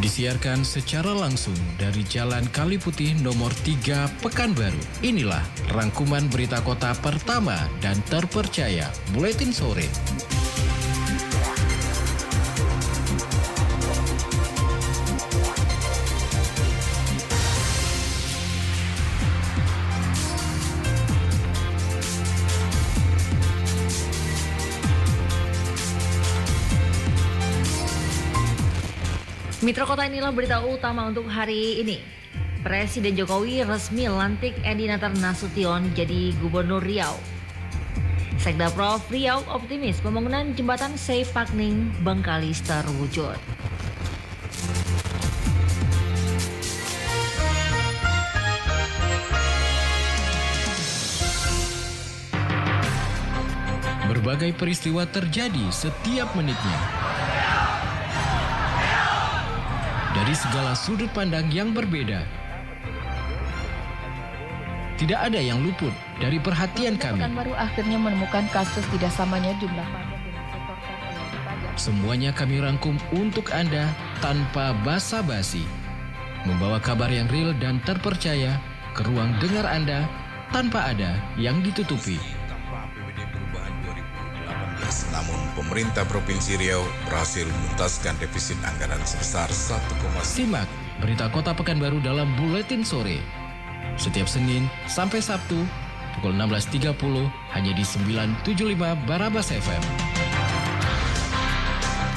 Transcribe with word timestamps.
Disiarkan 0.00 0.64
secara 0.64 1.12
langsung 1.12 1.52
dari 1.76 2.00
Jalan 2.08 2.48
Kali 2.56 2.80
Putih 2.80 3.12
nomor 3.20 3.52
3 3.68 4.08
Pekanbaru. 4.24 4.80
Inilah 5.04 5.44
rangkuman 5.76 6.24
berita 6.32 6.64
kota 6.64 6.96
pertama 7.04 7.68
dan 7.84 8.00
terpercaya 8.08 8.88
Buletin 9.12 9.52
Sore. 9.52 9.84
Mitra 29.60 29.84
Kota 29.84 30.08
inilah 30.08 30.32
berita 30.32 30.56
utama 30.64 31.04
untuk 31.04 31.28
hari 31.28 31.84
ini. 31.84 32.00
Presiden 32.64 33.12
Jokowi 33.12 33.60
resmi 33.60 34.08
lantik 34.08 34.56
Edi 34.64 34.88
Natar 34.88 35.12
Nasution 35.20 35.84
jadi 35.92 36.32
Gubernur 36.40 36.80
Riau. 36.80 37.12
Sekda 38.40 38.72
Prof 38.72 39.04
Riau 39.12 39.44
optimis 39.52 40.00
pembangunan 40.00 40.56
jembatan 40.56 40.96
Seipakning 40.96 41.92
Bengkalis 42.00 42.64
terwujud. 42.64 43.36
Berbagai 54.08 54.56
peristiwa 54.56 55.04
terjadi 55.04 55.68
setiap 55.68 56.32
menitnya. 56.32 56.80
Dari 60.30 60.46
segala 60.46 60.78
sudut 60.78 61.10
pandang 61.10 61.50
yang 61.50 61.74
berbeda. 61.74 62.22
Tidak 64.94 65.18
ada 65.18 65.42
yang 65.42 65.58
luput 65.58 65.90
dari 66.22 66.38
perhatian 66.38 66.94
kami. 66.94 67.18
baru 67.34 67.50
akhirnya 67.58 67.98
menemukan 67.98 68.46
kasus 68.54 68.86
tidak 68.94 69.10
samanya 69.10 69.50
jumlah. 69.58 69.88
Semuanya 71.74 72.30
kami 72.30 72.62
rangkum 72.62 72.94
untuk 73.10 73.50
Anda 73.50 73.90
tanpa 74.22 74.70
basa-basi. 74.86 75.66
Membawa 76.46 76.78
kabar 76.78 77.10
yang 77.10 77.26
real 77.26 77.50
dan 77.58 77.82
terpercaya 77.82 78.54
ke 78.94 79.02
ruang 79.02 79.34
dengar 79.42 79.66
Anda 79.66 80.06
tanpa 80.54 80.94
ada 80.94 81.10
yang 81.42 81.58
ditutupi. 81.58 82.39
Pemerintah 85.70 86.02
Provinsi 86.02 86.58
Riau 86.58 86.82
berhasil 87.06 87.46
menuntaskan 87.46 88.18
defisit 88.18 88.58
anggaran 88.66 88.98
sebesar 89.06 89.46
1,9 89.46 90.18
Simak 90.26 90.66
berita 90.98 91.30
Kota 91.30 91.54
Pekanbaru 91.54 92.02
dalam 92.02 92.26
Buletin 92.34 92.82
Sore. 92.82 93.22
Setiap 93.94 94.26
Senin 94.26 94.66
sampai 94.90 95.22
Sabtu 95.22 95.62
pukul 96.18 96.34
16.30 96.34 96.90
hanya 97.54 97.70
di 97.70 97.86
975 97.86 99.06
Barabas 99.06 99.54
FM. 99.54 99.82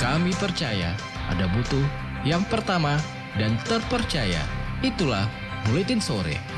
Kami 0.02 0.34
percaya 0.34 0.98
ada 1.30 1.46
butuh 1.54 1.86
yang 2.26 2.42
pertama 2.50 2.98
dan 3.38 3.54
terpercaya. 3.70 4.42
Itulah 4.82 5.30
Buletin 5.70 6.02
Sore. 6.02 6.53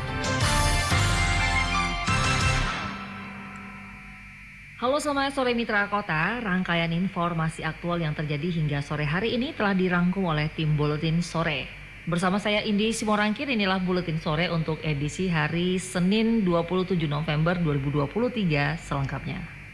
Halo 4.95 5.11
selamat 5.11 5.35
sore 5.35 5.51
Mitra 5.51 5.91
Kota, 5.91 6.39
rangkaian 6.39 6.87
informasi 6.87 7.67
aktual 7.67 7.99
yang 7.99 8.15
terjadi 8.15 8.47
hingga 8.47 8.79
sore 8.79 9.03
hari 9.03 9.35
ini 9.35 9.51
telah 9.51 9.75
dirangkum 9.75 10.23
oleh 10.23 10.47
tim 10.55 10.71
Buletin 10.79 11.19
Sore. 11.19 11.67
Bersama 12.07 12.39
saya 12.39 12.63
Indi 12.63 12.95
Simorangkir, 12.95 13.43
inilah 13.51 13.83
Buletin 13.83 14.23
Sore 14.23 14.47
untuk 14.47 14.79
edisi 14.87 15.27
hari 15.27 15.83
Senin 15.83 16.47
27 16.47 16.95
November 17.11 17.59
2023 17.59 18.79
selengkapnya. 18.87 19.64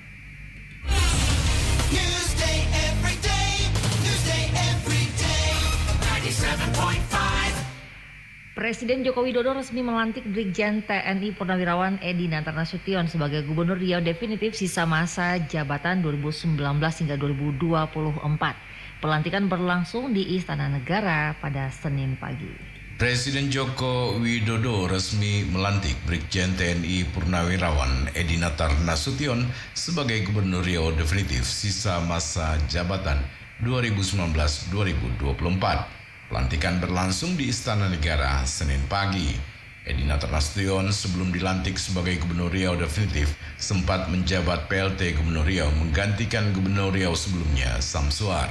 Presiden 8.61 9.01
Joko 9.01 9.25
Widodo 9.25 9.57
resmi 9.57 9.81
melantik 9.81 10.21
Brigjen 10.21 10.85
TNI 10.85 11.33
Purnawirawan 11.33 11.97
Edi 11.97 12.29
Nantar 12.29 12.53
Nasution 12.53 13.09
sebagai 13.09 13.41
Gubernur 13.41 13.73
Riau 13.73 14.05
definitif 14.05 14.53
sisa 14.53 14.85
masa 14.85 15.41
jabatan 15.49 16.05
2019 16.05 16.61
hingga 16.77 17.17
2024. 17.17 19.01
Pelantikan 19.01 19.49
berlangsung 19.49 20.13
di 20.13 20.37
Istana 20.37 20.69
Negara 20.69 21.33
pada 21.41 21.73
Senin 21.73 22.13
pagi. 22.21 22.53
Presiden 23.01 23.49
Joko 23.49 24.21
Widodo 24.21 24.85
resmi 24.85 25.41
melantik 25.49 25.97
Brigjen 26.05 26.53
TNI 26.53 27.09
Purnawirawan 27.17 28.13
Edi 28.13 28.37
Natar 28.37 28.69
Nasution 28.85 29.41
sebagai 29.73 30.21
Gubernur 30.29 30.61
Riau 30.61 30.93
definitif 30.93 31.49
sisa 31.49 31.97
masa 32.05 32.61
jabatan 32.69 33.25
2019-2024. 33.65 36.00
Pelantikan 36.31 36.79
berlangsung 36.79 37.35
di 37.35 37.51
Istana 37.51 37.91
Negara 37.91 38.47
Senin 38.47 38.79
pagi. 38.87 39.35
Edi 39.83 40.07
Natar 40.07 40.31
sebelum 40.39 41.27
dilantik 41.27 41.75
sebagai 41.75 42.23
Gubernur 42.23 42.55
Riau 42.55 42.79
definitif 42.79 43.35
sempat 43.59 44.07
menjabat 44.07 44.71
PLT 44.71 45.19
Gubernur 45.19 45.43
Riau 45.43 45.67
menggantikan 45.75 46.55
Gubernur 46.55 46.95
Riau 46.95 47.19
sebelumnya 47.19 47.83
Samsuar. 47.83 48.47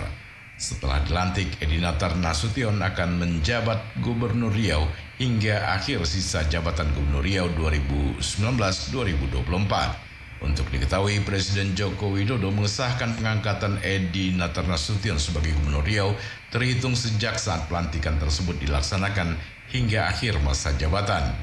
Setelah 0.61 1.01
dilantik, 1.09 1.57
Edi 1.65 1.81
Natar 1.81 2.21
Nasution 2.21 2.85
akan 2.85 3.17
menjabat 3.17 3.81
Gubernur 4.05 4.53
Riau 4.53 4.85
hingga 5.17 5.73
akhir 5.73 6.05
sisa 6.05 6.45
jabatan 6.53 6.93
Gubernur 6.93 7.25
Riau 7.25 7.49
2019-2024. 7.57 10.10
Untuk 10.41 10.73
diketahui, 10.73 11.21
Presiden 11.21 11.77
Joko 11.77 12.17
Widodo 12.17 12.49
mengesahkan 12.49 13.13
pengangkatan 13.21 13.77
Edi 13.85 14.33
Natar 14.33 14.65
Nasution 14.65 15.21
sebagai 15.21 15.53
Gubernur 15.61 15.85
Riau 15.85 16.17
terhitung 16.49 16.97
sejak 16.97 17.37
saat 17.37 17.69
pelantikan 17.69 18.17
tersebut 18.17 18.57
dilaksanakan 18.57 19.37
hingga 19.69 20.09
akhir 20.09 20.41
masa 20.41 20.73
jabatan. 20.81 21.37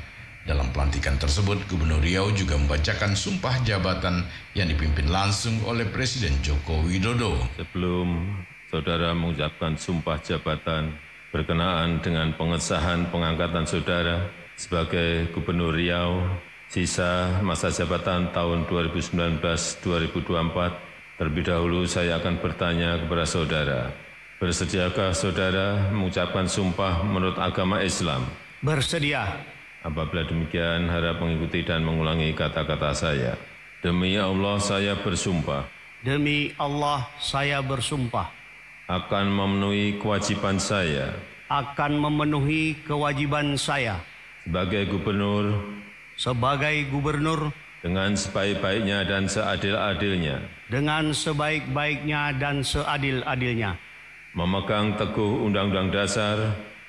Dalam 0.50 0.74
pelantikan 0.74 1.14
tersebut, 1.22 1.62
Gubernur 1.70 2.02
Riau 2.02 2.34
juga 2.34 2.58
membacakan 2.58 3.14
sumpah 3.14 3.62
jabatan 3.62 4.26
yang 4.58 4.66
dipimpin 4.66 5.14
langsung 5.14 5.62
oleh 5.70 5.86
Presiden 5.86 6.34
Joko 6.42 6.82
Widodo. 6.82 7.38
Sebelum 7.54 8.34
saudara 8.74 9.14
mengucapkan 9.14 9.78
sumpah 9.78 10.18
jabatan 10.26 10.98
berkenaan 11.30 12.02
dengan 12.02 12.34
pengesahan 12.34 13.14
pengangkatan 13.14 13.70
saudara 13.70 14.26
sebagai 14.58 15.30
Gubernur 15.38 15.78
Riau 15.78 16.26
sisa 16.68 17.40
masa 17.44 17.72
jabatan 17.72 18.32
tahun 18.36 18.68
2019-2024, 18.68 21.20
terlebih 21.20 21.44
dahulu 21.48 21.88
saya 21.88 22.20
akan 22.20 22.36
bertanya 22.44 23.00
kepada 23.02 23.26
saudara. 23.26 23.92
Bersediakah 24.38 25.18
saudara 25.18 25.90
mengucapkan 25.90 26.46
sumpah 26.46 27.02
menurut 27.02 27.42
agama 27.42 27.82
Islam? 27.82 28.22
Bersedia. 28.62 29.26
Apabila 29.82 30.28
demikian, 30.28 30.92
harap 30.92 31.24
mengikuti 31.24 31.66
dan 31.66 31.82
mengulangi 31.82 32.36
kata-kata 32.38 32.94
saya. 32.94 33.34
Demi 33.78 34.18
Allah 34.18 34.58
saya 34.58 34.98
bersumpah 34.98 35.70
Demi 36.02 36.50
Allah 36.58 37.06
saya 37.22 37.62
bersumpah 37.62 38.26
akan 38.90 39.30
memenuhi 39.30 40.02
kewajiban 40.02 40.58
saya 40.58 41.14
akan 41.46 42.02
memenuhi 42.02 42.74
kewajiban 42.82 43.54
saya 43.54 44.02
sebagai 44.42 44.90
gubernur 44.90 45.62
sebagai 46.18 46.90
gubernur 46.90 47.54
dengan 47.86 48.18
sebaik-baiknya 48.18 49.06
dan 49.06 49.30
seadil-adilnya, 49.30 50.42
dengan 50.66 51.14
sebaik-baiknya 51.14 52.34
dan 52.42 52.66
seadil-adilnya, 52.66 53.78
memegang 54.34 54.98
teguh 54.98 55.46
Undang-Undang 55.46 55.94
Dasar. 55.94 56.38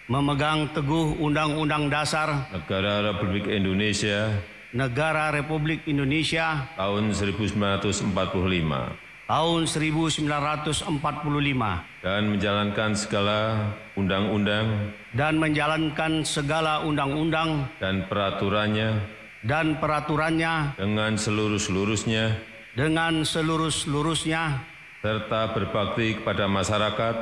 Memegang 0.08 0.72
teguh 0.72 1.20
Undang-Undang 1.20 1.92
Dasar. 1.92 2.48
Negara 2.48 3.04
Republik 3.12 3.44
Indonesia. 3.44 4.32
Negara 4.72 5.28
Republik 5.28 5.84
Indonesia. 5.84 6.64
Tahun 6.80 7.12
1945 7.12 8.16
tahun 9.28 9.68
1945 9.68 10.88
dan 12.00 12.22
menjalankan 12.32 12.90
segala 12.96 13.68
undang-undang. 13.92 14.96
Dan 15.12 15.36
menjalankan 15.36 16.24
segala 16.24 16.80
undang-undang. 16.80 17.68
Dan 17.76 18.08
peraturannya 18.08 19.17
dan 19.46 19.78
peraturannya 19.78 20.74
dengan 20.74 21.14
seluruh-seluruhnya 21.14 22.34
dengan 22.74 23.22
seluruh-seluruhnya 23.22 24.58
serta 24.98 25.54
berbakti 25.54 26.18
kepada 26.18 26.50
masyarakat 26.50 27.14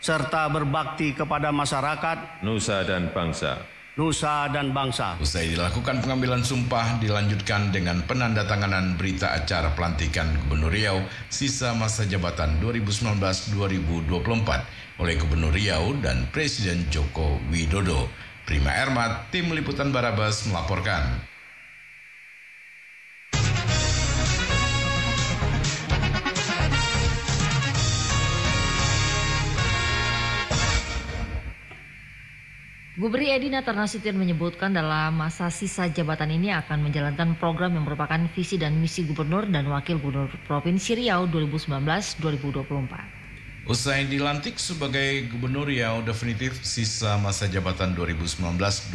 serta 0.00 0.48
berbakti 0.48 1.12
kepada 1.12 1.52
masyarakat 1.52 2.40
nusa 2.46 2.86
dan 2.86 3.10
bangsa. 3.12 3.58
nusa 3.98 4.46
dan 4.54 4.70
bangsa. 4.70 5.18
Usai 5.18 5.58
dilakukan 5.58 5.98
pengambilan 5.98 6.46
sumpah 6.46 7.02
dilanjutkan 7.02 7.74
dengan 7.74 7.98
penandatanganan 8.06 8.94
berita 8.94 9.34
acara 9.34 9.74
pelantikan 9.74 10.30
Gubernur 10.46 10.70
Riau 10.70 11.02
sisa 11.26 11.74
masa 11.74 12.06
jabatan 12.06 12.62
2019-2024 12.62 15.02
oleh 15.02 15.14
Gubernur 15.18 15.50
Riau 15.50 15.98
dan 15.98 16.30
Presiden 16.30 16.86
Joko 16.94 17.42
Widodo. 17.50 18.06
Prima 18.46 18.70
Ermat, 18.70 19.34
Tim 19.34 19.50
Liputan 19.50 19.90
Barabas 19.90 20.46
melaporkan. 20.46 21.18
Gubernur 32.98 33.30
Edi 33.30 33.46
Nasution 33.46 34.18
menyebutkan 34.18 34.74
dalam 34.74 35.14
masa 35.14 35.54
sisa 35.54 35.86
jabatan 35.86 36.34
ini 36.34 36.50
akan 36.50 36.90
menjalankan 36.90 37.38
program 37.38 37.78
yang 37.78 37.86
merupakan 37.86 38.18
visi 38.34 38.58
dan 38.58 38.74
misi 38.74 39.06
gubernur 39.06 39.46
dan 39.46 39.70
wakil 39.70 40.02
gubernur 40.02 40.26
Provinsi 40.50 40.98
Riau 40.98 41.30
2019-2024. 41.30 43.70
Usai 43.70 44.02
dilantik 44.10 44.58
sebagai 44.58 45.30
Gubernur 45.30 45.70
Riau 45.70 46.02
definitif 46.02 46.58
sisa 46.66 47.14
masa 47.22 47.46
jabatan 47.46 47.94
2019-2024, 47.94 48.90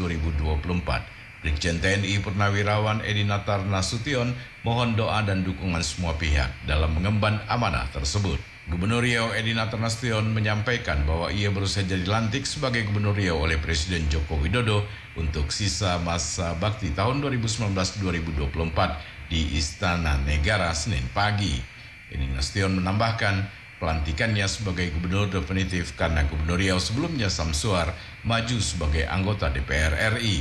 Brigjen 1.40 1.80
TNI 1.80 2.20
Purnawirawan 2.20 3.08
Edi 3.08 3.24
Natar 3.24 3.64
Nasution 3.64 4.36
mohon 4.68 5.00
doa 5.00 5.24
dan 5.24 5.48
dukungan 5.48 5.80
semua 5.80 6.12
pihak 6.20 6.52
dalam 6.68 6.92
mengemban 6.92 7.40
amanah 7.48 7.88
tersebut. 7.96 8.36
Gubernur 8.64 9.04
Riau 9.04 9.36
Edi 9.36 9.52
Natar 9.52 9.76
Nasution 9.76 10.24
menyampaikan 10.32 11.04
bahwa 11.04 11.28
ia 11.28 11.52
baru 11.52 11.68
saja 11.68 12.00
dilantik 12.00 12.48
sebagai 12.48 12.88
Gubernur 12.88 13.12
Riau 13.12 13.44
oleh 13.44 13.60
Presiden 13.60 14.08
Joko 14.08 14.40
Widodo 14.40 14.88
untuk 15.20 15.52
sisa 15.52 16.00
masa 16.00 16.56
bakti 16.56 16.96
tahun 16.96 17.20
2019-2024 17.28 19.28
di 19.28 19.60
Istana 19.60 20.16
Negara 20.24 20.72
Senin 20.72 21.04
pagi. 21.12 21.60
Edi 22.08 22.24
Nasution 22.32 22.80
menambahkan 22.80 23.44
pelantikannya 23.84 24.48
sebagai 24.48 24.96
gubernur 24.96 25.28
definitif 25.28 25.92
karena 26.00 26.24
Gubernur 26.24 26.56
Riau 26.56 26.80
sebelumnya 26.80 27.28
Samsuar 27.28 27.92
maju 28.24 28.64
sebagai 28.64 29.04
anggota 29.12 29.52
DPR 29.52 30.16
RI. 30.16 30.40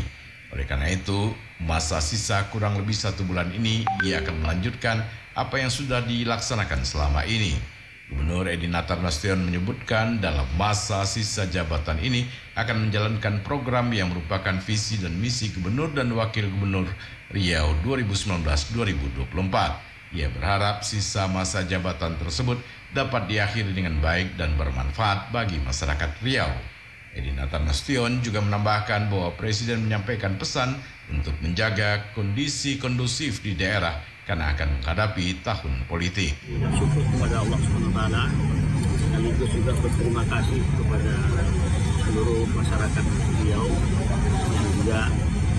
Oleh 0.54 0.70
karena 0.70 0.94
itu, 0.94 1.34
masa 1.58 1.98
sisa 1.98 2.46
kurang 2.54 2.78
lebih 2.78 2.94
satu 2.94 3.26
bulan 3.26 3.50
ini 3.50 3.82
ia 4.06 4.22
akan 4.22 4.46
melanjutkan 4.46 5.02
apa 5.34 5.58
yang 5.58 5.74
sudah 5.74 6.06
dilaksanakan 6.06 6.86
selama 6.86 7.26
ini. 7.26 7.71
Gubernur 8.12 8.44
Edi 8.44 8.68
Natar 8.68 9.00
Nasution 9.00 9.40
menyebutkan 9.40 10.20
dalam 10.20 10.44
masa 10.60 11.08
sisa 11.08 11.48
jabatan 11.48 11.96
ini 11.96 12.28
akan 12.60 12.88
menjalankan 12.88 13.40
program 13.40 13.88
yang 13.88 14.12
merupakan 14.12 14.52
visi 14.60 15.00
dan 15.00 15.16
misi 15.16 15.48
Gubernur 15.48 15.96
dan 15.96 16.12
Wakil 16.12 16.52
Gubernur 16.52 16.84
Riau 17.32 17.72
2019-2024. 17.80 20.12
Ia 20.12 20.28
berharap 20.28 20.84
sisa 20.84 21.24
masa 21.24 21.64
jabatan 21.64 22.20
tersebut 22.20 22.60
dapat 22.92 23.32
diakhiri 23.32 23.72
dengan 23.72 23.96
baik 24.04 24.36
dan 24.36 24.60
bermanfaat 24.60 25.32
bagi 25.32 25.56
masyarakat 25.64 26.12
Riau. 26.20 26.52
Edi 27.16 27.32
Natar 27.32 27.64
Nasution 27.64 28.20
juga 28.20 28.44
menambahkan 28.44 29.08
bahwa 29.08 29.32
Presiden 29.40 29.88
menyampaikan 29.88 30.36
pesan 30.36 30.76
untuk 31.08 31.32
menjaga 31.40 32.12
kondisi 32.12 32.76
kondusif 32.76 33.40
di 33.40 33.56
daerah 33.56 34.11
karena 34.22 34.54
akan 34.54 34.68
menghadapi 34.78 35.42
tahun 35.42 35.72
politik. 35.90 36.38
Syukur 36.78 37.02
kepada 37.16 37.42
Allah 37.42 37.58
SWT 37.58 38.00
sekaligus 39.02 39.50
juga 39.50 39.72
berterima 39.82 40.22
kasih 40.30 40.60
kepada 40.78 41.14
seluruh 42.06 42.44
masyarakat 42.54 43.04
Riau 43.42 43.66
yang 44.52 44.66
juga 44.78 45.00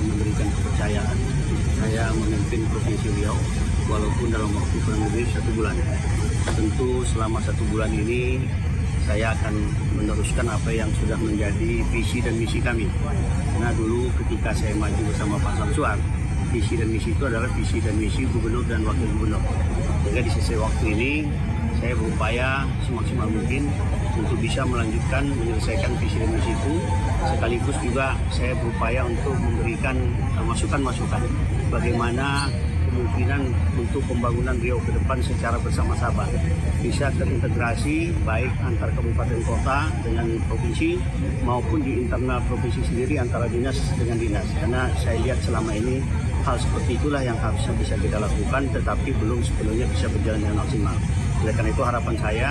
memberikan 0.04 0.48
kepercayaan 0.51 1.18
saya 1.83 2.04
memimpin 2.15 2.62
Provinsi 2.71 3.07
Riau 3.19 3.38
walaupun 3.92 4.27
dalam 4.31 4.50
waktu 4.56 4.77
kurang 4.88 5.01
lebih 5.12 5.25
satu 5.36 5.50
bulan. 5.56 5.75
Tentu 6.56 6.89
selama 7.07 7.39
satu 7.44 7.63
bulan 7.68 7.92
ini 7.92 8.44
saya 9.04 9.36
akan 9.36 9.54
meneruskan 10.00 10.48
apa 10.48 10.71
yang 10.71 10.88
sudah 11.04 11.19
menjadi 11.19 11.83
visi 11.92 12.24
dan 12.24 12.39
misi 12.39 12.63
kami. 12.63 12.88
Karena 13.51 13.75
dulu 13.75 14.07
ketika 14.24 14.56
saya 14.56 14.71
maju 14.80 15.01
bersama 15.12 15.36
Pak 15.44 15.54
Samsuar, 15.60 15.98
visi 16.53 16.77
dan 16.77 16.88
misi 16.94 17.09
itu 17.09 17.23
adalah 17.25 17.50
visi 17.57 17.81
dan 17.81 17.97
misi 17.97 18.29
gubernur 18.29 18.61
dan 18.69 18.85
wakil 18.85 19.09
gubernur. 19.17 19.41
Sehingga 20.05 20.21
di 20.21 20.31
sisi 20.31 20.53
waktu 20.53 20.85
ini 20.94 21.11
saya 21.81 21.97
berupaya 21.97 22.69
semaksimal 22.85 23.27
mungkin 23.27 23.67
untuk 24.13 24.38
bisa 24.38 24.61
melanjutkan 24.63 25.25
menyelesaikan 25.33 25.91
visi 25.97 26.21
dan 26.21 26.29
misi 26.29 26.53
itu. 26.53 26.73
Sekaligus 27.25 27.77
juga 27.81 28.13
saya 28.29 28.53
berupaya 28.61 29.01
untuk 29.09 29.33
memberikan 29.33 29.97
uh, 30.38 30.45
masukan-masukan 30.45 31.25
bagaimana 31.73 32.47
kemungkinan 32.94 33.41
untuk 33.73 34.05
pembangunan 34.05 34.53
Riau 34.61 34.77
ke 34.85 34.94
depan 34.94 35.17
secara 35.25 35.57
bersama-sama. 35.57 36.29
Bisa 36.85 37.09
terintegrasi 37.17 38.13
baik 38.21 38.53
antar 38.61 38.94
kabupaten 38.94 39.41
kota 39.41 39.89
dengan 40.05 40.38
provinsi 40.45 41.01
maupun 41.41 41.81
di 41.81 42.05
internal 42.05 42.38
provinsi 42.45 42.85
sendiri 42.85 43.17
antara 43.17 43.50
dinas 43.50 43.81
dengan 43.97 44.21
dinas. 44.21 44.45
Karena 44.61 44.94
saya 45.01 45.17
lihat 45.25 45.41
selama 45.41 45.73
ini 45.73 46.05
hal 46.43 46.55
seperti 46.59 46.99
itulah 46.99 47.23
yang 47.23 47.39
harusnya 47.39 47.73
bisa 47.79 47.95
kita 47.99 48.19
lakukan 48.19 48.61
tetapi 48.71 49.09
belum 49.17 49.39
sepenuhnya 49.41 49.87
bisa 49.91 50.05
berjalan 50.11 50.39
dengan 50.43 50.57
maksimal 50.63 50.95
oleh 51.43 51.53
karena 51.55 51.69
itu 51.71 51.83
harapan 51.83 52.15
saya 52.19 52.49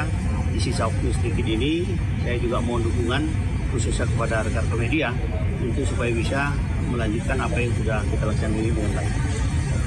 di 0.53 0.61
sisa 0.61 0.85
waktu 0.89 1.09
sedikit 1.17 1.47
ini 1.49 1.89
saya 2.25 2.37
juga 2.41 2.61
mohon 2.61 2.85
dukungan 2.85 3.23
khususnya 3.73 4.05
kepada 4.05 4.45
rekan 4.45 4.65
media 4.77 5.09
untuk 5.65 5.85
supaya 5.89 6.13
bisa 6.13 6.53
melanjutkan 6.93 7.41
apa 7.41 7.57
yang 7.57 7.73
sudah 7.81 7.99
kita 8.13 8.25
lakukan 8.29 8.53
ini 8.53 8.71
dengan 8.75 8.93
baik. 8.99 9.13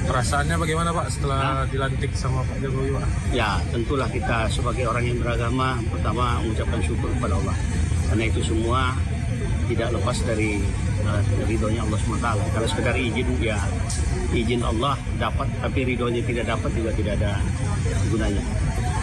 Perasaannya 0.06 0.56
bagaimana 0.58 0.90
Pak 0.94 1.06
setelah 1.10 1.66
dilantik 1.66 2.10
sama 2.14 2.42
Pak 2.46 2.62
Jokowi 2.62 2.94
Pak? 2.94 3.06
Ya, 3.34 3.58
tentulah 3.74 4.06
kita 4.10 4.46
sebagai 4.50 4.86
orang 4.86 5.02
yang 5.06 5.18
beragama 5.18 5.82
pertama 5.90 6.38
mengucapkan 6.42 6.78
syukur 6.82 7.10
kepada 7.18 7.34
Allah. 7.38 7.56
Karena 8.06 8.24
itu 8.30 8.40
semua 8.42 8.94
tidak 9.66 9.88
lepas 9.94 10.16
dari 10.26 10.62
uh, 11.06 11.20
ridhonya 11.46 11.82
Allah 11.86 11.98
SWT. 11.98 12.28
Kalau 12.54 12.68
sekedar 12.70 12.94
izin 12.96 13.28
ya 13.42 13.58
izin 14.34 14.62
Allah 14.62 14.94
dapat, 15.18 15.46
tapi 15.62 15.86
ridhonya 15.86 16.22
tidak 16.26 16.50
dapat 16.50 16.70
juga 16.74 16.90
tidak 16.94 17.12
ada 17.22 17.32
gunanya. 18.10 18.42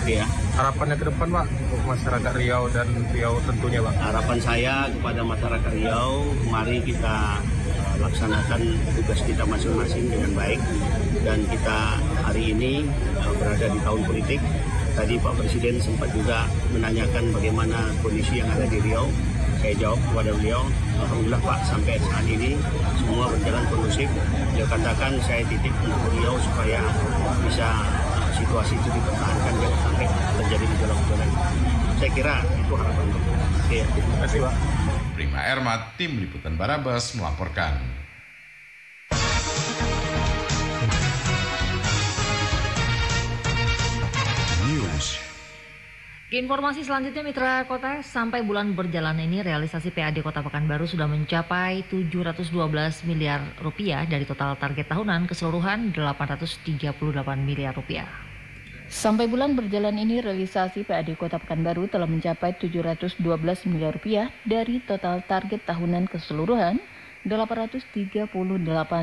Ya, 0.03 0.27
Harapannya 0.53 0.99
ke 1.01 1.09
depan 1.09 1.33
Pak 1.33 1.47
untuk 1.49 1.81
masyarakat 1.87 2.33
Riau 2.37 2.69
dan 2.69 2.85
Riau 3.09 3.41
tentunya 3.41 3.81
Pak. 3.81 3.95
harapan 4.05 4.37
saya 4.37 4.75
kepada 4.85 5.21
masyarakat 5.25 5.71
Riau, 5.73 6.29
mari 6.45 6.77
kita 6.85 7.41
uh, 7.73 7.95
laksanakan 7.97 8.61
tugas 8.93 9.19
kita 9.25 9.47
masing-masing 9.49 10.13
dengan 10.13 10.29
baik 10.37 10.61
dan 11.25 11.41
kita 11.49 11.97
hari 12.21 12.53
ini 12.53 12.85
uh, 13.17 13.33
berada 13.33 13.65
di 13.65 13.79
tahun 13.81 14.01
politik. 14.05 14.41
Tadi 14.93 15.17
Pak 15.17 15.33
Presiden 15.41 15.81
sempat 15.81 16.13
juga 16.13 16.45
menanyakan 16.69 17.33
bagaimana 17.33 17.89
kondisi 18.05 18.45
yang 18.45 18.49
ada 18.53 18.69
di 18.69 18.77
Riau. 18.77 19.09
Saya 19.63 19.79
jawab 19.79 19.99
kepada 20.11 20.35
beliau, 20.35 20.59
Alhamdulillah 20.99 21.39
Pak 21.39 21.63
sampai 21.63 21.95
saat 21.95 22.27
ini 22.27 22.59
semua 22.99 23.31
berjalan 23.31 23.63
kondusif. 23.71 24.11
Beliau 24.51 24.67
katakan 24.67 25.15
saya 25.23 25.39
titip 25.47 25.71
untuk 25.79 26.03
beliau 26.11 26.35
supaya 26.35 26.83
bisa 27.47 27.71
situasi 28.35 28.75
itu 28.75 28.89
dipertahankan 28.91 29.53
jangan 29.63 29.79
sampai 29.87 30.05
terjadi 30.43 30.65
gejolak-gejolak. 30.67 31.31
Saya 31.95 32.11
kira 32.11 32.35
itu 32.59 32.73
harapan. 32.75 33.07
Oke. 33.63 33.79
Terima 33.87 34.15
kasih 34.27 34.39
Pak. 34.43 34.53
Prima 35.15 35.39
Ermat, 35.47 35.81
Tim 35.95 36.11
Liputan 36.19 36.59
Barabas 36.59 37.15
melaporkan. 37.15 38.02
Informasi 46.41 46.81
selanjutnya 46.81 47.21
Mitra 47.21 47.61
Kota, 47.69 48.01
sampai 48.01 48.41
bulan 48.41 48.73
berjalan 48.73 49.21
ini 49.21 49.45
realisasi 49.45 49.93
PAD 49.93 50.25
Kota 50.25 50.41
Pekanbaru 50.41 50.89
sudah 50.89 51.05
mencapai 51.05 51.85
712 51.85 53.05
miliar 53.05 53.53
rupiah 53.61 54.01
dari 54.09 54.25
total 54.25 54.57
target 54.57 54.89
tahunan 54.89 55.29
keseluruhan 55.29 55.93
838 55.93 56.73
miliar 57.37 57.77
rupiah. 57.77 58.09
Sampai 58.89 59.29
bulan 59.29 59.53
berjalan 59.53 59.93
ini, 59.93 60.25
realisasi 60.25 60.81
PAD 60.81 61.13
Kota 61.21 61.37
Pekanbaru 61.37 61.85
telah 61.85 62.09
mencapai 62.09 62.57
712 62.57 63.21
miliar 63.69 63.93
rupiah 63.93 64.33
dari 64.41 64.81
total 64.81 65.21
target 65.29 65.61
tahunan 65.69 66.09
keseluruhan 66.09 66.81
838 67.29 68.33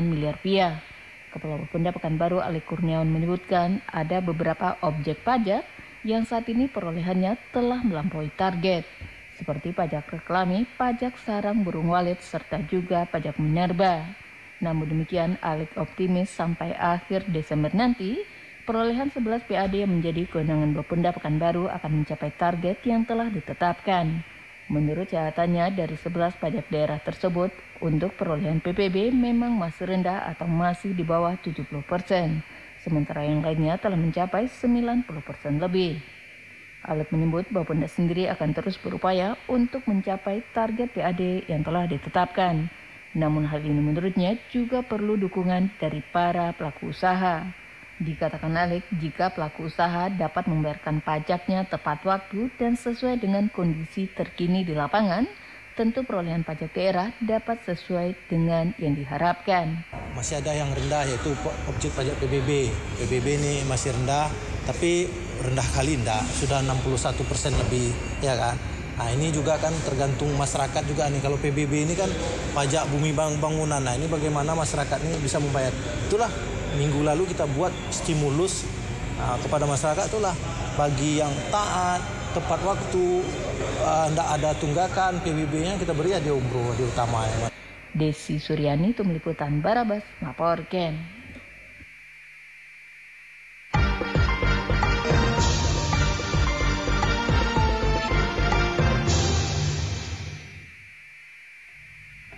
miliar 0.03 0.35
rupiah. 0.35 0.83
Kepala 1.31 1.63
Bapenda 1.63 1.95
Pekanbaru 1.95 2.43
Ali 2.43 2.59
Kurniawan 2.59 3.07
menyebutkan 3.07 3.79
ada 3.87 4.19
beberapa 4.19 4.75
objek 4.83 5.23
pajak 5.23 5.63
yang 6.01 6.25
saat 6.25 6.49
ini 6.49 6.65
perolehannya 6.65 7.37
telah 7.53 7.85
melampaui 7.85 8.33
target, 8.33 8.85
seperti 9.37 9.73
pajak 9.73 10.09
reklame, 10.09 10.69
pajak 10.77 11.17
sarang 11.21 11.61
burung 11.61 11.89
walet, 11.93 12.17
serta 12.21 12.61
juga 12.69 13.05
pajak 13.09 13.37
minerba. 13.41 14.05
Namun 14.61 14.85
demikian, 14.89 15.41
Alik 15.41 15.73
optimis 15.77 16.29
sampai 16.29 16.77
akhir 16.77 17.25
Desember 17.29 17.73
nanti, 17.73 18.21
perolehan 18.65 19.09
11 19.09 19.49
PAD 19.49 19.73
yang 19.73 19.89
menjadi 19.97 20.29
kewenangan 20.29 20.77
Bapenda 20.77 21.09
Pekanbaru 21.09 21.65
akan 21.69 22.05
mencapai 22.05 22.29
target 22.37 22.77
yang 22.85 23.01
telah 23.05 23.29
ditetapkan. 23.33 24.21
Menurut 24.69 25.09
catatannya, 25.09 25.73
dari 25.73 25.97
11 25.97 26.37
pajak 26.37 26.69
daerah 26.69 27.01
tersebut, 27.01 27.49
untuk 27.81 28.13
perolehan 28.13 28.61
PPB 28.61 29.09
memang 29.09 29.57
masih 29.57 29.89
rendah 29.89 30.29
atau 30.29 30.45
masih 30.45 30.93
di 30.93 31.01
bawah 31.01 31.33
70 31.41 31.65
persen, 31.81 32.45
sementara 32.81 33.25
yang 33.25 33.41
lainnya 33.41 33.77
telah 33.77 33.97
mencapai 33.97 34.49
90 34.49 35.05
persen 35.21 35.57
lebih. 35.57 36.01
Alat 36.81 37.13
menyebut 37.13 37.45
Bapenda 37.53 37.85
sendiri 37.85 38.25
akan 38.33 38.57
terus 38.57 38.73
berupaya 38.81 39.37
untuk 39.45 39.85
mencapai 39.85 40.41
target 40.49 40.89
PAD 40.89 41.45
yang 41.45 41.61
telah 41.61 41.85
ditetapkan. 41.85 42.73
Namun 43.13 43.45
hal 43.45 43.61
ini 43.61 43.77
menurutnya 43.77 44.39
juga 44.49 44.81
perlu 44.81 45.13
dukungan 45.13 45.77
dari 45.77 46.01
para 46.01 46.49
pelaku 46.57 46.89
usaha. 46.89 47.45
Dikatakan 48.01 48.57
Alek, 48.57 48.89
jika 48.97 49.29
pelaku 49.29 49.69
usaha 49.69 50.09
dapat 50.09 50.49
membayarkan 50.49 51.05
pajaknya 51.05 51.69
tepat 51.69 52.01
waktu 52.01 52.49
dan 52.57 52.73
sesuai 52.73 53.21
dengan 53.21 53.45
kondisi 53.53 54.09
terkini 54.09 54.65
di 54.65 54.73
lapangan, 54.73 55.29
tentu 55.75 56.03
perolehan 56.03 56.43
pajak 56.43 56.75
daerah 56.75 57.15
dapat 57.23 57.63
sesuai 57.63 58.27
dengan 58.27 58.75
yang 58.75 58.95
diharapkan. 58.95 59.81
Masih 60.11 60.43
ada 60.43 60.51
yang 60.51 60.67
rendah 60.75 61.07
yaitu 61.07 61.31
objek 61.71 61.95
pajak 61.95 62.15
PBB. 62.19 62.67
PBB 62.99 63.27
ini 63.39 63.53
masih 63.65 63.95
rendah, 63.95 64.27
tapi 64.67 65.07
rendah 65.39 65.67
kali 65.71 65.95
enggak, 65.97 66.21
sudah 66.37 66.59
61 66.61 67.23
persen 67.25 67.55
lebih, 67.55 67.89
ya 68.19 68.35
kan? 68.35 68.55
Nah 69.01 69.09
ini 69.17 69.33
juga 69.33 69.57
kan 69.57 69.73
tergantung 69.81 70.29
masyarakat 70.37 70.83
juga 70.85 71.09
nih. 71.09 71.25
Kalau 71.25 71.39
PBB 71.41 71.89
ini 71.89 71.97
kan 71.97 72.11
pajak 72.53 72.85
bumi 72.93 73.15
bangunan. 73.17 73.81
Nah 73.81 73.97
ini 73.97 74.05
bagaimana 74.05 74.53
masyarakat 74.53 75.01
ini 75.09 75.17
bisa 75.17 75.41
membayar. 75.41 75.73
Itulah 76.05 76.29
minggu 76.77 77.01
lalu 77.01 77.25
kita 77.33 77.49
buat 77.49 77.73
stimulus 77.89 78.67
uh, 79.17 79.41
kepada 79.41 79.65
masyarakat 79.65 80.05
itulah 80.05 80.35
bagi 80.77 81.17
yang 81.17 81.33
taat 81.49 81.99
tepat 82.31 82.61
waktu 82.63 83.25
tidak 83.81 84.27
uh, 84.27 84.35
ada 84.35 84.49
tunggakan 84.57 85.11
PBB-nya 85.21 85.77
kita 85.77 85.93
beri 85.93 86.13
ya 86.13 86.19
di 86.19 86.31
umroh 86.33 86.73
di 86.75 86.83
utama 86.85 87.25
ya. 87.25 87.47
Desi 87.91 88.39
Suryani 88.39 88.95
itu 88.95 89.03
meliputan 89.03 89.59
Barabas 89.59 90.03
melaporkan. 90.23 91.21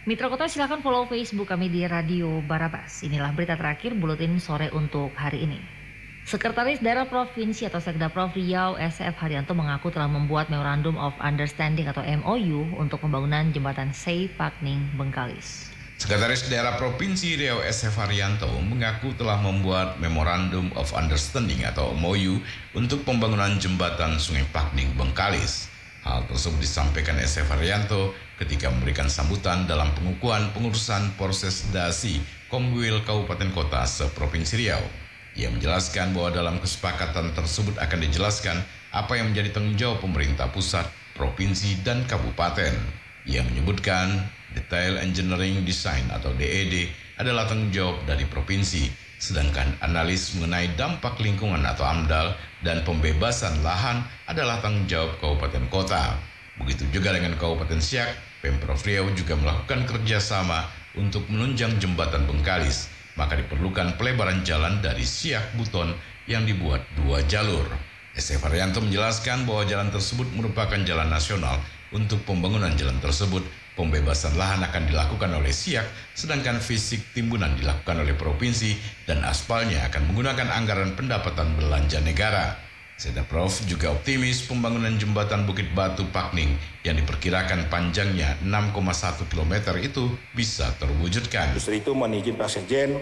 Mitra 0.04 0.28
Kota 0.28 0.52
silakan 0.52 0.84
follow 0.84 1.08
Facebook 1.08 1.48
kami 1.48 1.72
di 1.72 1.88
Radio 1.88 2.44
Barabas. 2.44 3.08
Inilah 3.08 3.32
berita 3.32 3.56
terakhir 3.56 3.96
buletin 3.96 4.36
sore 4.36 4.68
untuk 4.76 5.16
hari 5.16 5.48
ini. 5.48 5.83
Sekretaris 6.24 6.80
Daerah 6.80 7.04
Provinsi 7.04 7.68
atau 7.68 7.84
Sekda 7.84 8.08
Prof 8.08 8.32
Riau 8.32 8.80
SF 8.80 9.20
Haryanto 9.20 9.52
mengaku 9.52 9.92
telah 9.92 10.08
membuat 10.08 10.48
Memorandum 10.48 10.96
of 10.96 11.12
Understanding 11.20 11.92
atau 11.92 12.00
MOU 12.00 12.80
untuk 12.80 13.04
pembangunan 13.04 13.52
jembatan 13.52 13.92
Sei 13.92 14.32
Pakning 14.32 14.88
Bengkalis. 14.96 15.68
Sekretaris 16.00 16.48
Daerah 16.48 16.80
Provinsi 16.80 17.36
Riau 17.36 17.60
SF 17.60 18.00
Haryanto 18.00 18.48
mengaku 18.64 19.12
telah 19.20 19.36
membuat 19.44 20.00
Memorandum 20.00 20.72
of 20.80 20.96
Understanding 20.96 21.68
atau 21.68 21.92
MOU 21.92 22.40
untuk 22.72 23.04
pembangunan 23.04 23.60
jembatan 23.60 24.16
Sungai 24.16 24.48
Pakning 24.56 24.96
Bengkalis. 24.96 25.68
Hal 26.08 26.24
tersebut 26.32 26.64
disampaikan 26.64 27.20
SF 27.20 27.52
Haryanto 27.52 28.16
ketika 28.40 28.72
memberikan 28.72 29.12
sambutan 29.12 29.68
dalam 29.68 29.92
pengukuhan 30.00 30.56
pengurusan 30.56 31.20
proses 31.20 31.68
dasi 31.76 32.24
Komwil 32.48 33.04
Kabupaten 33.04 33.52
Kota 33.52 33.84
seprovinsi 33.84 34.56
Riau. 34.56 35.03
Ia 35.34 35.50
menjelaskan 35.50 36.14
bahwa 36.14 36.30
dalam 36.30 36.56
kesepakatan 36.62 37.34
tersebut 37.34 37.82
akan 37.82 38.00
dijelaskan 38.06 38.62
apa 38.94 39.18
yang 39.18 39.34
menjadi 39.34 39.50
tanggung 39.58 39.74
jawab 39.74 39.98
pemerintah 40.06 40.46
pusat, 40.54 40.86
provinsi, 41.18 41.82
dan 41.82 42.06
kabupaten. 42.06 42.78
Ia 43.26 43.42
menyebutkan 43.42 44.30
detail 44.54 45.02
engineering 45.02 45.66
design 45.66 46.06
atau 46.14 46.30
DED 46.38 46.94
adalah 47.18 47.50
tanggung 47.50 47.74
jawab 47.74 47.98
dari 48.06 48.30
provinsi, 48.30 48.94
sedangkan 49.18 49.74
analis 49.82 50.38
mengenai 50.38 50.70
dampak 50.78 51.18
lingkungan 51.18 51.66
atau 51.66 51.82
AMDAL 51.82 52.38
dan 52.62 52.86
pembebasan 52.86 53.66
lahan 53.66 54.06
adalah 54.30 54.62
tanggung 54.62 54.86
jawab 54.86 55.18
kabupaten 55.18 55.66
kota. 55.74 56.14
Begitu 56.62 56.86
juga 56.94 57.10
dengan 57.10 57.34
Kabupaten 57.34 57.82
Siak, 57.82 58.14
Pemprov 58.46 58.78
Riau 58.86 59.10
juga 59.18 59.34
melakukan 59.34 59.90
kerjasama 59.90 60.70
untuk 60.94 61.26
menunjang 61.26 61.82
jembatan 61.82 62.30
Bengkalis 62.30 62.94
maka 63.20 63.38
diperlukan 63.38 63.98
pelebaran 64.00 64.42
jalan 64.42 64.82
dari 64.82 65.06
Siak 65.06 65.58
Buton 65.58 65.94
yang 66.26 66.48
dibuat 66.48 66.82
dua 66.98 67.22
jalur. 67.28 67.66
SF 68.14 68.46
Haryanto 68.46 68.78
menjelaskan 68.82 69.50
bahwa 69.50 69.66
jalan 69.66 69.90
tersebut 69.90 70.30
merupakan 70.38 70.78
jalan 70.86 71.10
nasional. 71.10 71.58
Untuk 71.94 72.26
pembangunan 72.26 72.74
jalan 72.74 72.98
tersebut, 73.02 73.42
pembebasan 73.74 74.38
lahan 74.38 74.62
akan 74.66 74.90
dilakukan 74.90 75.30
oleh 75.34 75.54
Siak, 75.54 75.86
sedangkan 76.14 76.62
fisik 76.62 77.14
timbunan 77.14 77.54
dilakukan 77.58 78.02
oleh 78.02 78.14
provinsi 78.18 78.78
dan 79.10 79.22
aspalnya 79.26 79.86
akan 79.90 80.14
menggunakan 80.14 80.50
anggaran 80.54 80.94
pendapatan 80.98 81.58
belanja 81.58 82.02
negara. 82.02 82.73
Seda 82.94 83.26
Prof 83.26 83.66
juga 83.66 83.90
optimis 83.90 84.46
pembangunan 84.46 84.94
jembatan 84.94 85.50
Bukit 85.50 85.66
Batu 85.74 86.06
Pakning 86.14 86.54
yang 86.86 86.94
diperkirakan 86.94 87.66
panjangnya 87.66 88.38
6,1 88.46 89.34
km 89.34 89.54
itu 89.82 90.14
bisa 90.38 90.70
terwujudkan. 90.78 91.58
Justru 91.58 91.82
itu 91.82 91.92
menizin 91.98 92.38
Pak 92.38 92.54
Sekjen, 92.54 92.94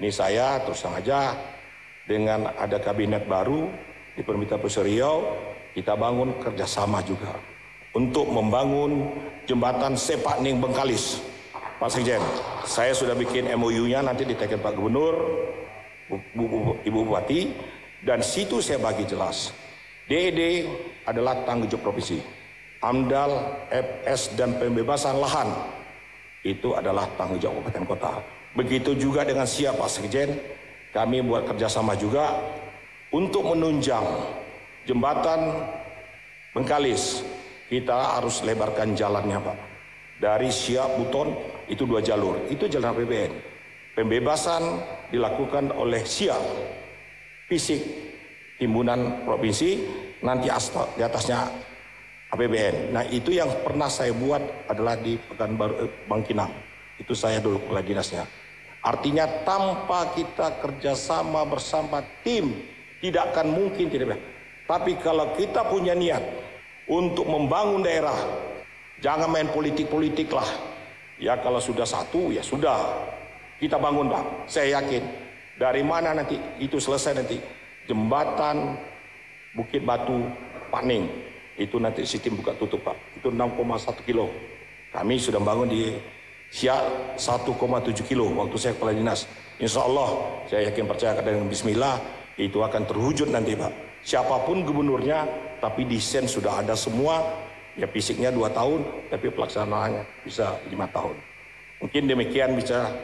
ini 0.00 0.08
saya 0.08 0.64
terus 0.64 0.80
terang 0.80 0.96
aja 0.96 1.36
dengan 2.08 2.48
ada 2.56 2.80
kabinet 2.80 3.28
baru 3.28 3.68
di 4.16 4.24
Pusat 4.24 4.84
Riau, 4.88 5.16
kita 5.76 5.92
bangun 5.92 6.32
kerjasama 6.40 7.04
juga 7.04 7.36
untuk 7.92 8.32
membangun 8.32 9.12
jembatan 9.44 9.92
Sepakning 9.92 10.56
Bengkalis. 10.56 11.20
Pak 11.78 11.92
Sekjen, 11.92 12.24
saya 12.64 12.96
sudah 12.96 13.14
bikin 13.14 13.46
MOU-nya 13.54 14.02
nanti 14.02 14.24
ditekan 14.24 14.58
Pak 14.58 14.72
Gubernur, 14.74 15.14
Bu, 16.08 16.16
Bu, 16.34 16.44
Bu, 16.48 16.58
Ibu 16.82 16.98
Bupati, 17.06 17.40
dan 18.02 18.22
situ 18.22 18.62
saya 18.62 18.78
bagi 18.78 19.02
jelas. 19.08 19.50
DED 20.08 20.64
adalah 21.04 21.44
tanggung 21.44 21.68
jawab 21.68 21.92
provinsi. 21.92 22.18
AMDAL, 22.78 23.32
FS 23.74 24.38
dan 24.38 24.54
pembebasan 24.54 25.18
lahan 25.18 25.50
itu 26.46 26.72
adalah 26.78 27.10
tanggung 27.18 27.42
jawab 27.42 27.66
kabupaten 27.66 27.84
kota. 27.84 28.12
Begitu 28.54 28.94
juga 28.94 29.26
dengan 29.26 29.44
siapa 29.44 29.84
Sekjen, 29.90 30.32
kami 30.94 31.20
buat 31.20 31.44
kerjasama 31.44 31.98
juga 31.98 32.38
untuk 33.12 33.52
menunjang 33.52 34.06
jembatan 34.88 35.52
Bengkalis. 36.56 37.22
Kita 37.68 38.16
harus 38.16 38.40
lebarkan 38.40 38.96
jalannya 38.96 39.38
Pak. 39.44 39.58
Dari 40.18 40.48
Siak 40.48 40.96
Buton 40.96 41.36
itu 41.68 41.84
dua 41.84 42.00
jalur, 42.00 42.48
itu 42.48 42.64
jalan 42.64 42.96
APBN. 42.96 43.32
Pembebasan 43.92 44.80
dilakukan 45.12 45.76
oleh 45.76 46.00
Siak 46.08 46.40
fisik 47.48 47.80
timbunan 48.60 49.24
provinsi 49.24 49.82
nanti 50.20 50.52
asal 50.52 50.92
di 50.94 51.02
atasnya 51.02 51.48
APBN. 52.28 52.92
Nah 52.92 53.08
itu 53.08 53.32
yang 53.32 53.48
pernah 53.64 53.88
saya 53.88 54.12
buat 54.12 54.68
adalah 54.68 55.00
di 55.00 55.16
Pekanbaru 55.16 55.74
eh, 55.80 55.90
Bangkinang. 56.04 56.52
Itu 57.00 57.16
saya 57.16 57.40
dulu 57.40 57.64
kepala 57.64 57.80
dinasnya. 57.80 58.28
Artinya 58.84 59.24
tanpa 59.42 60.12
kita 60.12 60.60
kerjasama 60.60 61.42
bersama 61.48 62.04
tim 62.20 62.52
tidak 63.00 63.32
akan 63.32 63.48
mungkin 63.54 63.88
tidak. 63.88 64.20
Tapi 64.68 65.00
kalau 65.00 65.32
kita 65.32 65.64
punya 65.64 65.96
niat 65.96 66.20
untuk 66.84 67.24
membangun 67.24 67.80
daerah, 67.80 68.16
jangan 69.00 69.32
main 69.32 69.48
politik-politik 69.48 70.28
lah. 70.28 70.46
Ya 71.18 71.34
kalau 71.40 71.58
sudah 71.58 71.88
satu 71.88 72.30
ya 72.30 72.44
sudah 72.44 72.76
kita 73.58 73.80
bangun 73.80 74.12
bang. 74.12 74.26
Saya 74.46 74.78
yakin 74.78 75.02
dari 75.58 75.82
mana 75.82 76.14
nanti 76.14 76.38
itu 76.62 76.78
selesai 76.78 77.18
nanti 77.18 77.36
jembatan 77.90 78.78
Bukit 79.58 79.82
Batu 79.82 80.22
Paning 80.70 81.10
itu 81.58 81.82
nanti 81.82 82.06
sistem 82.06 82.38
buka 82.38 82.54
tutup 82.54 82.86
Pak. 82.86 83.18
Itu 83.18 83.34
6,1 83.34 84.06
kilo. 84.06 84.30
Kami 84.94 85.18
sudah 85.18 85.42
bangun 85.42 85.68
di 85.68 85.98
Siak 86.48 87.18
1,7 87.20 88.08
kilo 88.08 88.32
waktu 88.38 88.56
saya 88.56 88.72
kepala 88.78 88.94
dinas. 88.94 89.28
Insya 89.58 89.84
Allah 89.84 90.08
saya 90.46 90.70
yakin 90.70 90.86
percaya 90.86 91.18
dengan 91.20 91.44
Bismillah 91.50 91.98
itu 92.38 92.62
akan 92.62 92.86
terwujud 92.86 93.28
nanti 93.28 93.58
Pak. 93.58 94.00
Siapa 94.06 94.46
pun 94.46 94.62
gubernurnya 94.62 95.26
tapi 95.58 95.84
desain 95.84 96.30
sudah 96.30 96.62
ada 96.62 96.78
semua 96.78 97.20
ya 97.74 97.90
fisiknya 97.90 98.30
dua 98.30 98.48
tahun 98.54 98.86
tapi 99.10 99.28
pelaksanaannya 99.34 100.22
bisa 100.22 100.56
lima 100.70 100.86
tahun. 100.88 101.18
Mungkin 101.82 102.06
demikian 102.06 102.54
bisa 102.54 102.94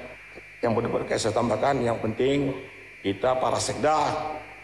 yang 0.65 0.73
benar-benar 0.73 1.21
saya 1.21 1.37
tambahkan 1.37 1.85
yang 1.85 2.01
penting 2.01 2.57
kita 3.05 3.37
para 3.37 3.61
sekda 3.61 4.09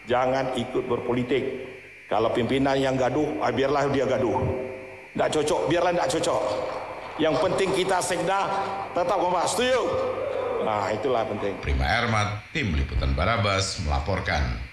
jangan 0.09 0.57
ikut 0.57 0.89
berpolitik. 0.89 1.69
Kalau 2.09 2.33
pimpinan 2.33 2.75
yang 2.75 2.97
gaduh, 2.97 3.39
ah, 3.39 3.53
biarlah 3.53 3.87
dia 3.93 4.03
gaduh. 4.03 4.41
Tidak 5.13 5.29
cocok, 5.31 5.61
biarlah 5.69 5.91
tidak 5.95 6.09
cocok. 6.17 6.41
Yang 7.21 7.35
penting 7.39 7.69
kita 7.77 7.97
sekda 8.01 8.39
tetap 8.97 9.15
kompak. 9.21 9.45
Setuju? 9.47 9.81
Nah, 10.65 10.89
itulah 10.91 11.23
penting. 11.23 11.53
Prima 11.61 11.85
Ermat, 11.85 12.49
tim 12.51 12.73
liputan 12.75 13.13
Barabas 13.13 13.79
melaporkan. 13.85 14.70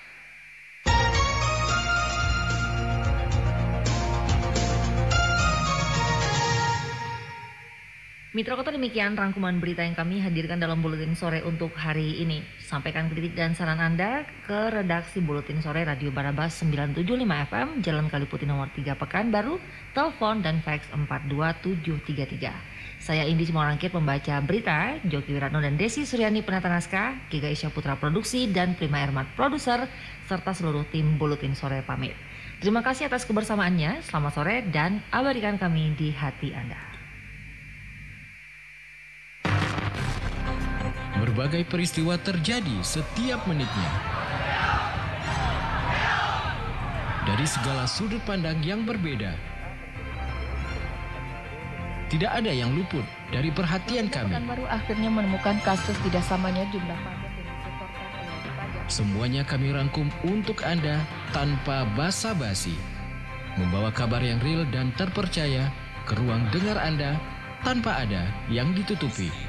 Mitra 8.39 8.55
Kota 8.55 8.71
demikian 8.71 9.19
rangkuman 9.19 9.59
berita 9.59 9.83
yang 9.83 9.99
kami 9.99 10.23
hadirkan 10.23 10.63
dalam 10.63 10.79
Buletin 10.79 11.19
Sore 11.19 11.43
untuk 11.43 11.75
hari 11.75 12.23
ini. 12.23 12.39
Sampaikan 12.63 13.11
kritik 13.11 13.35
dan 13.35 13.59
saran 13.59 13.83
Anda 13.83 14.23
ke 14.47 14.79
redaksi 14.79 15.19
Buletin 15.19 15.59
Sore 15.59 15.83
Radio 15.83 16.15
Barabas 16.15 16.55
975 16.63 17.03
FM, 17.27 17.83
Jalan 17.83 18.07
Kaliputi 18.07 18.47
nomor 18.47 18.71
3 18.71 18.95
Pekanbaru, 18.95 19.59
telepon 19.91 20.39
dan 20.39 20.63
fax 20.63 20.87
42733. 20.95 23.03
Saya 23.03 23.27
Indi 23.27 23.43
Simorangkit 23.43 23.91
membaca 23.91 24.39
berita, 24.39 25.03
Joki 25.03 25.35
Wiratno 25.35 25.59
dan 25.59 25.75
Desi 25.75 26.07
Suryani 26.07 26.47
penata 26.47 26.71
naskah, 26.71 27.19
Giga 27.35 27.51
Isya 27.51 27.75
Putra 27.75 27.99
Produksi 27.99 28.47
dan 28.55 28.79
Prima 28.79 29.03
Ermat 29.03 29.35
Produser, 29.35 29.91
serta 30.31 30.55
seluruh 30.55 30.87
tim 30.95 31.19
Buletin 31.19 31.59
Sore 31.59 31.83
pamit. 31.83 32.15
Terima 32.63 32.87
kasih 32.87 33.11
atas 33.11 33.27
kebersamaannya, 33.27 34.07
selamat 34.07 34.31
sore 34.31 34.63
dan 34.71 35.03
abadikan 35.11 35.59
kami 35.59 35.91
di 35.99 36.15
hati 36.15 36.55
Anda. 36.55 36.98
Berbagai 41.39 41.71
peristiwa 41.71 42.19
terjadi 42.19 42.83
setiap 42.83 43.47
menitnya. 43.47 43.91
Dari 47.31 47.47
segala 47.47 47.87
sudut 47.87 48.19
pandang 48.27 48.59
yang 48.59 48.83
berbeda. 48.83 49.39
Tidak 52.11 52.27
ada 52.27 52.51
yang 52.51 52.75
luput 52.75 53.07
dari 53.31 53.55
perhatian 53.55 54.11
kami. 54.11 54.35
baru 54.35 54.67
akhirnya 54.67 55.15
menemukan 55.15 55.63
kasus 55.63 55.95
tidak 56.03 56.27
samanya 56.27 56.67
jumlah 56.75 56.99
pajak 57.07 57.31
yang 57.31 57.47
disetorkan 57.55 58.03
oleh 58.03 58.25
wajib 58.35 58.53
pajak. 58.59 58.85
Semuanya 58.91 59.43
kami 59.47 59.71
rangkum 59.71 60.11
untuk 60.27 60.67
Anda 60.67 60.99
tanpa 61.31 61.87
basa-basi. 61.95 62.75
Membawa 63.55 63.95
kabar 63.95 64.27
yang 64.27 64.43
real 64.43 64.67
dan 64.75 64.91
terpercaya 64.99 65.71
ke 66.03 66.19
ruang 66.19 66.51
dengar 66.51 66.83
Anda 66.83 67.15
tanpa 67.63 68.03
ada 68.03 68.27
yang 68.51 68.75
ditutupi. 68.75 69.48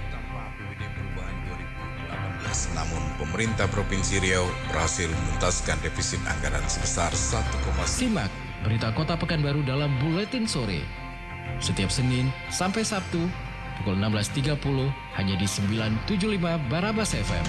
Namun 2.74 3.02
pemerintah 3.22 3.70
Provinsi 3.70 4.18
Riau 4.22 4.46
berhasil 4.74 5.08
menuntaskan 5.08 5.78
defisit 5.86 6.22
anggaran 6.26 6.66
sebesar 6.66 7.14
1,9 7.14 7.46
Simak 7.86 8.32
berita 8.66 8.92
Kota 8.92 9.16
Pekanbaru 9.16 9.64
dalam 9.64 9.94
Buletin 10.04 10.44
Sore. 10.44 10.84
Setiap 11.60 11.92
Senin 11.92 12.32
sampai 12.52 12.84
Sabtu 12.84 13.24
pukul 13.80 13.96
16.30 14.00 14.60
hanya 15.16 15.36
di 15.40 15.48
975 15.48 16.72
Barabas 16.72 17.16
FM. 17.16 17.46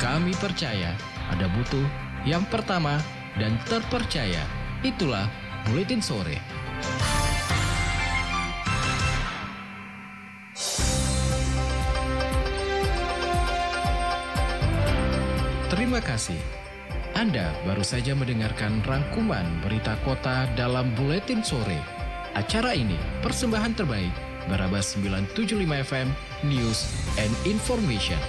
Kami 0.00 0.32
percaya 0.40 0.96
ada 1.28 1.46
butuh 1.52 1.84
yang 2.24 2.44
pertama 2.48 2.96
dan 3.36 3.60
terpercaya. 3.68 4.44
Itulah 4.80 5.28
Buletin 5.68 6.00
Sore. 6.00 6.49
Terima 15.90 16.06
kasih. 16.06 16.38
Anda 17.18 17.50
baru 17.66 17.82
saja 17.82 18.14
mendengarkan 18.14 18.78
rangkuman 18.86 19.42
berita 19.58 19.98
kota 20.06 20.46
dalam 20.54 20.94
Buletin 20.94 21.42
Sore. 21.42 21.82
Acara 22.38 22.78
ini 22.78 22.94
persembahan 23.26 23.74
terbaik 23.74 24.14
Barabas 24.46 24.94
975 24.94 25.66
FM 25.66 26.14
News 26.46 26.86
and 27.18 27.34
Information. 27.42 28.22